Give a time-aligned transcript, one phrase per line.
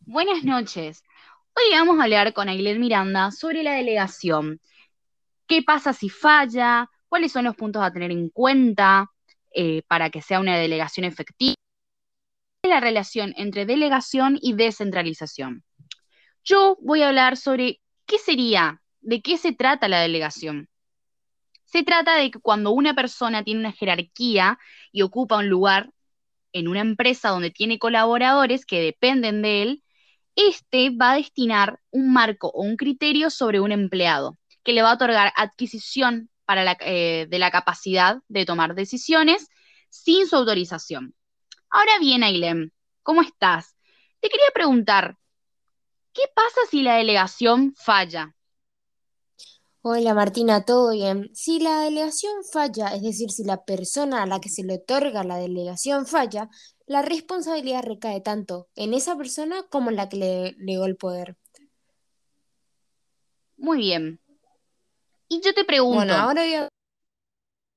[0.00, 1.02] Buenas noches.
[1.54, 4.60] Hoy vamos a hablar con Ailén Miranda sobre la delegación.
[5.46, 6.90] ¿Qué pasa si falla?
[7.08, 9.10] ¿Cuáles son los puntos a tener en cuenta
[9.54, 11.54] eh, para que sea una delegación efectiva?
[12.62, 15.64] La relación entre delegación y descentralización.
[16.42, 20.68] Yo voy a hablar sobre qué sería, de qué se trata la delegación.
[21.64, 24.58] Se trata de que cuando una persona tiene una jerarquía
[24.92, 25.90] y ocupa un lugar
[26.54, 29.82] en una empresa donde tiene colaboradores que dependen de él,
[30.36, 34.92] este va a destinar un marco o un criterio sobre un empleado que le va
[34.92, 39.48] a otorgar adquisición para eh, de la capacidad de tomar decisiones
[39.90, 41.14] sin su autorización.
[41.70, 42.70] Ahora bien, Ailem,
[43.02, 43.76] ¿cómo estás?
[44.20, 45.16] Te quería preguntar,
[46.12, 48.34] ¿qué pasa si la delegación falla?
[49.86, 51.28] Hola Martina, ¿todo bien?
[51.34, 55.24] Si la delegación falla, es decir, si la persona a la que se le otorga
[55.24, 56.48] la delegación falla,
[56.86, 61.36] la responsabilidad recae tanto en esa persona como en la que le legó el poder.
[63.58, 64.20] Muy bien.
[65.28, 65.96] Y yo te pregunto.
[65.96, 66.68] Bueno, ahora voy a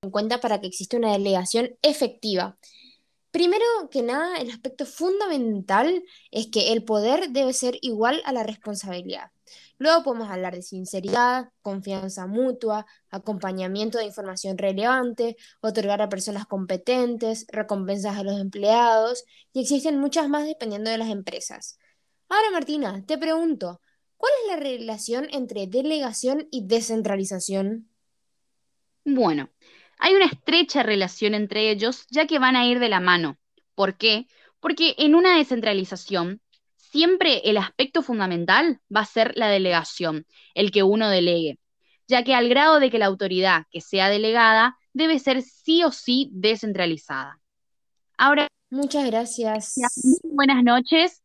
[0.02, 2.58] en cuenta para que exista una delegación efectiva.
[3.38, 8.41] Primero que nada, el aspecto fundamental es que el poder debe ser igual a la
[8.41, 9.29] responsabilidad.
[9.77, 17.45] Luego podemos hablar de sinceridad, confianza mutua, acompañamiento de información relevante, otorgar a personas competentes,
[17.49, 21.77] recompensas a los empleados y existen muchas más dependiendo de las empresas.
[22.29, 23.81] Ahora Martina, te pregunto,
[24.17, 27.88] ¿cuál es la relación entre delegación y descentralización?
[29.05, 29.51] Bueno,
[30.00, 33.38] hay una estrecha relación entre ellos ya que van a ir de la mano.
[33.76, 34.28] ¿Por qué?
[34.59, 36.42] Porque en una descentralización
[36.76, 40.25] siempre el aspecto fundamental va a ser la delegación,
[40.56, 41.59] el que uno delegue,
[42.08, 45.92] ya que al grado de que la autoridad que sea delegada debe ser sí o
[45.92, 47.40] sí descentralizada.
[48.18, 49.75] Ahora, muchas gracias.
[50.23, 51.22] Buenas noches